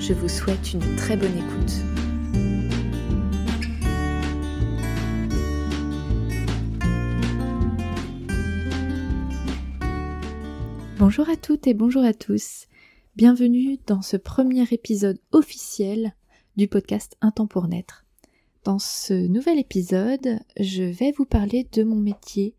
[0.00, 1.72] Je vous souhaite une très bonne écoute.
[10.98, 12.66] Bonjour à toutes et bonjour à tous.
[13.14, 16.14] Bienvenue dans ce premier épisode officiel
[16.56, 18.06] du podcast Un temps pour naître.
[18.64, 22.54] Dans ce nouvel épisode, je vais vous parler de mon métier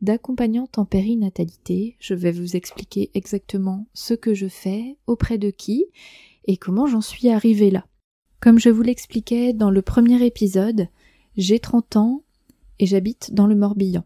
[0.00, 1.96] d'accompagnante en périnatalité.
[1.98, 5.86] Je vais vous expliquer exactement ce que je fais, auprès de qui
[6.44, 7.86] et comment j'en suis arrivée là.
[8.40, 10.88] Comme je vous l'expliquais dans le premier épisode,
[11.36, 12.22] j'ai 30 ans
[12.78, 14.04] et j'habite dans le Morbihan.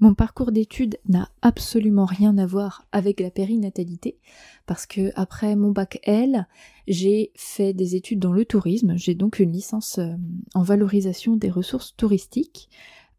[0.00, 4.16] Mon parcours d'études n'a absolument rien à voir avec la périnatalité
[4.64, 6.46] parce que après mon bac L,
[6.86, 10.14] j'ai fait des études dans le tourisme, j'ai donc une licence euh,
[10.54, 12.70] en valorisation des ressources touristiques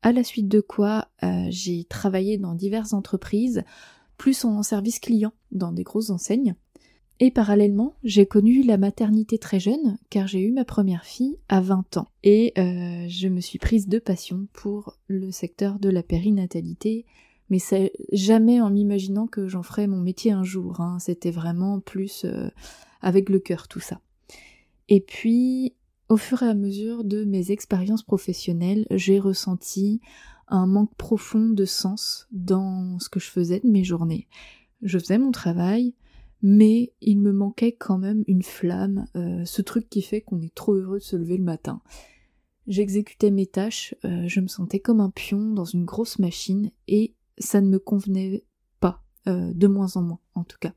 [0.02, 3.64] à la suite de quoi euh, j'ai travaillé dans diverses entreprises,
[4.18, 6.56] plus en service client dans des grosses enseignes.
[7.22, 11.60] Et parallèlement, j'ai connu la maternité très jeune, car j'ai eu ma première fille à
[11.60, 12.08] 20 ans.
[12.24, 17.06] Et euh, je me suis prise de passion pour le secteur de la périnatalité,
[17.50, 17.60] mais
[18.14, 20.80] jamais en m'imaginant que j'en ferais mon métier un jour.
[20.80, 20.98] Hein.
[21.00, 22.50] C'était vraiment plus euh,
[23.02, 24.00] avec le cœur tout ça.
[24.88, 25.74] Et puis,
[26.08, 30.00] au fur et à mesure de mes expériences professionnelles, j'ai ressenti
[30.48, 34.28] un manque profond de sens dans ce que je faisais de mes journées.
[34.82, 35.94] Je faisais mon travail,
[36.42, 40.54] mais il me manquait quand même une flamme, euh, ce truc qui fait qu'on est
[40.54, 41.82] trop heureux de se lever le matin.
[42.68, 47.16] J'exécutais mes tâches, euh, je me sentais comme un pion dans une grosse machine et
[47.38, 48.44] ça ne me convenait
[48.80, 50.74] pas, euh, de moins en moins en tout cas.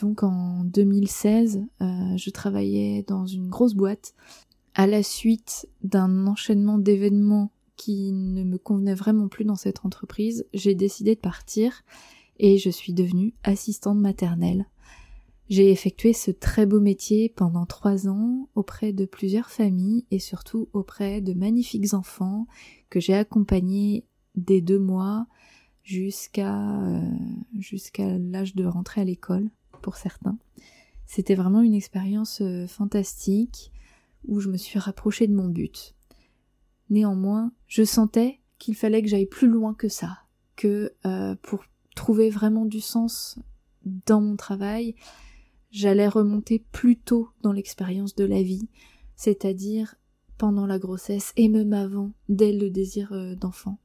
[0.00, 4.14] Donc en 2016, je travaillais dans une grosse boîte
[4.74, 10.46] à la suite d'un enchaînement d'événements qui ne me convenait vraiment plus dans cette entreprise,
[10.54, 11.82] j'ai décidé de partir
[12.38, 14.66] et je suis devenue assistante maternelle.
[15.52, 20.70] J'ai effectué ce très beau métier pendant trois ans auprès de plusieurs familles et surtout
[20.72, 22.46] auprès de magnifiques enfants
[22.88, 25.26] que j'ai accompagnés dès deux mois
[25.82, 27.02] jusqu'à euh,
[27.58, 29.50] jusqu'à l'âge de rentrer à l'école
[29.82, 30.38] pour certains.
[31.04, 33.72] C'était vraiment une expérience euh, fantastique
[34.26, 35.94] où je me suis rapprochée de mon but.
[36.88, 40.20] Néanmoins, je sentais qu'il fallait que j'aille plus loin que ça,
[40.56, 43.38] que euh, pour trouver vraiment du sens
[44.06, 44.94] dans mon travail,
[45.72, 48.68] j'allais remonter plus tôt dans l'expérience de la vie,
[49.16, 49.96] c'est-à-dire
[50.38, 53.78] pendant la grossesse et même avant, dès le désir euh, d'enfant.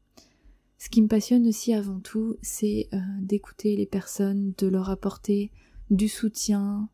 [0.78, 5.52] Ce qui me passionne aussi avant tout, c'est euh, d'écouter les personnes, de leur apporter
[5.90, 6.90] du soutien,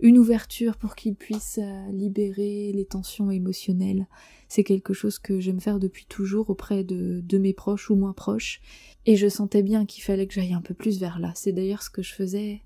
[0.00, 4.06] une ouverture pour qu'ils puissent euh, libérer les tensions émotionnelles.
[4.48, 8.12] C'est quelque chose que j'aime faire depuis toujours auprès de, de mes proches ou moins
[8.12, 8.60] proches.
[9.04, 11.32] Et je sentais bien qu'il fallait que j'aille un peu plus vers là.
[11.34, 12.62] C'est d'ailleurs ce que je faisais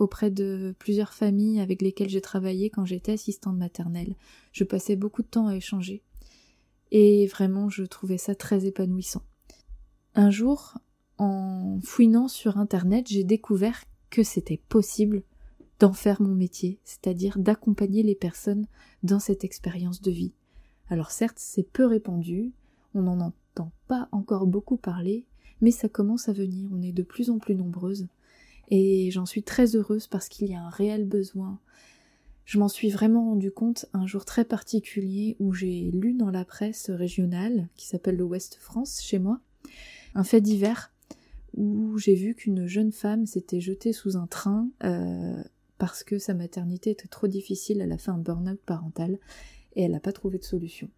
[0.00, 4.14] auprès de plusieurs familles avec lesquelles j'ai travaillé quand j'étais assistante maternelle.
[4.52, 6.02] Je passais beaucoup de temps à échanger.
[6.90, 9.22] Et vraiment, je trouvais ça très épanouissant.
[10.14, 10.78] Un jour,
[11.18, 15.22] en fouinant sur Internet, j'ai découvert que c'était possible
[15.78, 18.66] d'en faire mon métier, c'est-à-dire d'accompagner les personnes
[19.02, 20.32] dans cette expérience de vie.
[20.88, 22.52] Alors certes, c'est peu répandu,
[22.94, 25.26] on n'en entend pas encore beaucoup parler,
[25.60, 28.08] mais ça commence à venir, on est de plus en plus nombreuses,
[28.70, 31.58] et j'en suis très heureuse parce qu'il y a un réel besoin.
[32.44, 36.44] Je m'en suis vraiment rendu compte un jour très particulier où j'ai lu dans la
[36.44, 39.40] presse régionale, qui s'appelle le Ouest France chez moi,
[40.14, 40.92] un fait divers
[41.54, 45.42] où j'ai vu qu'une jeune femme s'était jetée sous un train euh,
[45.78, 49.18] parce que sa maternité était trop difficile, elle a fait un burn-out parental
[49.74, 50.88] et elle n'a pas trouvé de solution.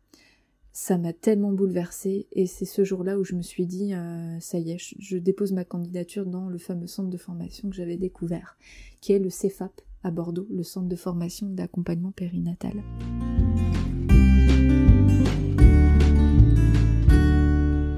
[0.73, 4.57] Ça m'a tellement bouleversée et c'est ce jour-là où je me suis dit euh, ça
[4.59, 8.57] y est, je, dépose ma candidature dans le fameux centre de formation que j'avais découvert,
[9.01, 12.85] qui est le CEFAP à Bordeaux, le centre de formation d'accompagnement périnatal.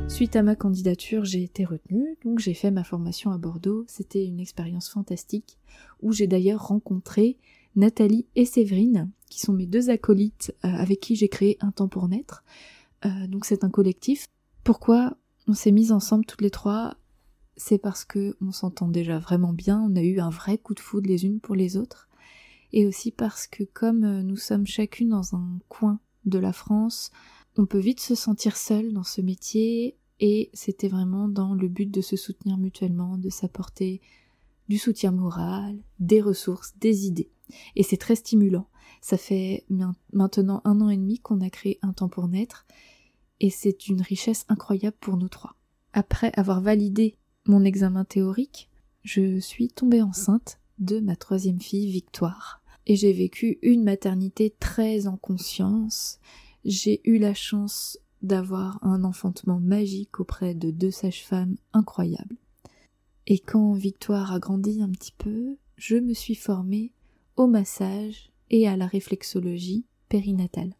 [0.09, 3.85] Suite à ma candidature, j'ai été retenue, donc j'ai fait ma formation à Bordeaux.
[3.87, 5.59] C'était une expérience fantastique
[6.01, 7.37] où j'ai d'ailleurs rencontré
[7.77, 11.89] Nathalie et Séverine, qui sont mes deux acolytes euh, avec qui j'ai créé Un temps
[11.89, 12.45] pour naître.
[13.07, 14.27] Euh, donc c'est un collectif.
[14.63, 15.17] Pourquoi
[15.49, 16.97] on s'est mis ensemble toutes les trois?
[17.57, 20.81] C'est parce que on s'entend déjà vraiment bien, on a eu un vrai coup de
[20.81, 22.09] foudre les unes pour les autres.
[22.75, 27.11] et aussi parce que comme euh, nous sommes chacune dans un coin de la France,
[27.57, 31.91] on peut vite se sentir seul dans ce métier et c'était vraiment dans le but
[31.91, 34.03] de se soutenir mutuellement, de s'apporter
[34.69, 37.31] du soutien moral, des ressources, des idées.
[37.77, 38.69] Et c'est très stimulant.
[39.03, 39.67] Ça fait
[40.13, 42.67] maintenant un an et demi qu'on a créé un temps pour naître
[43.41, 45.57] et c'est une richesse incroyable pour nous trois.
[45.93, 48.71] Après avoir validé mon examen théorique,
[49.03, 52.63] je suis tombée enceinte de ma troisième fille, Victoire.
[52.87, 56.21] Et j'ai vécu une maternité très en conscience.
[56.65, 62.37] J'ai eu la chance d'avoir un enfantement magique auprès de deux sages-femmes incroyables.
[63.27, 66.93] Et quand Victoire a grandi un petit peu, je me suis formée
[67.37, 70.75] au massage et à la réflexologie périnatale.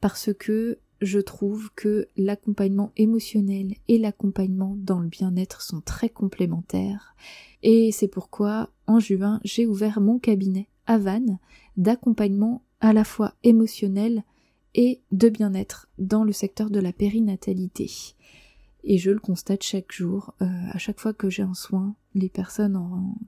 [0.00, 7.16] Parce que je trouve que l'accompagnement émotionnel et l'accompagnement dans le bien-être sont très complémentaires.
[7.62, 11.38] Et c'est pourquoi, en juin, j'ai ouvert mon cabinet à Vannes
[11.76, 14.22] d'accompagnement à la fois émotionnel
[14.74, 17.90] et de bien-être dans le secteur de la périnatalité.
[18.86, 20.34] Et je le constate chaque jour.
[20.42, 22.78] Euh, à chaque fois que j'ai un soin, les personnes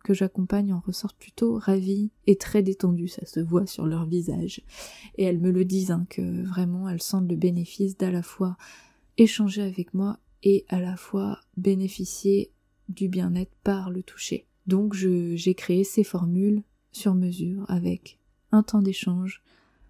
[0.05, 3.09] que j'accompagne en ressortent plutôt ravies et très détendues.
[3.09, 4.63] Ça se voit sur leur visage.
[5.17, 8.57] Et elles me le disent, hein, que vraiment elles sentent le bénéfice d'à la fois
[9.17, 12.53] échanger avec moi et à la fois bénéficier
[12.89, 14.47] du bien-être par le toucher.
[14.67, 16.63] Donc j'ai créé ces formules
[16.93, 18.19] sur mesure avec
[18.53, 19.43] un temps d'échange,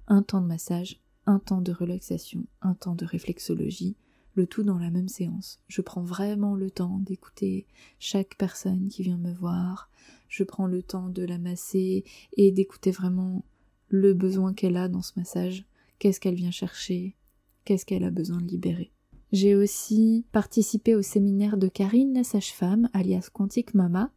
[0.06, 3.96] un temps de massage, un temps de relaxation, un temps de réflexologie,
[4.36, 5.60] le tout dans la même séance.
[5.66, 7.66] Je prends vraiment le temps d'écouter
[7.98, 9.90] chaque personne qui vient me voir,
[10.28, 12.04] je prends le temps de la masser
[12.36, 13.44] et d'écouter vraiment
[13.88, 15.64] le besoin qu'elle a dans ce massage,
[15.98, 17.16] qu'est-ce qu'elle vient chercher,
[17.64, 18.92] qu'est-ce qu'elle a besoin de libérer?
[19.32, 24.12] J'ai aussi participé au séminaire de Karine la sage-femme, alias Quantique Mama,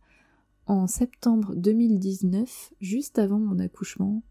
[0.66, 4.22] en septembre 2019, juste avant mon accouchement,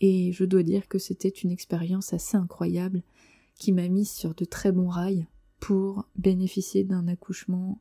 [0.00, 3.02] et je dois dire que c'était une expérience assez incroyable
[3.62, 5.28] qui m'a mise sur de très bons rails
[5.60, 7.78] pour bénéficier d'un accouchement,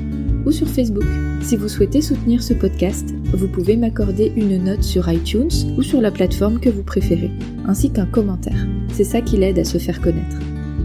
[0.46, 1.06] ou sur Facebook.
[1.42, 6.02] Si vous souhaitez soutenir ce podcast, vous pouvez m'accorder une note sur iTunes ou sur
[6.02, 7.32] la plateforme que vous préférez,
[7.66, 8.68] ainsi qu'un commentaire.
[8.92, 10.38] C'est ça qui l'aide à se faire connaître.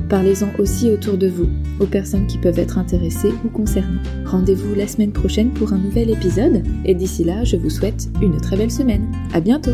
[0.08, 1.48] Parlez-en aussi autour de vous,
[1.80, 4.00] aux personnes qui peuvent être intéressées ou concernées.
[4.25, 8.40] Rendez-vous la semaine prochaine pour un nouvel épisode, et d'ici là, je vous souhaite une
[8.40, 9.12] très belle semaine.
[9.34, 9.72] À bientôt!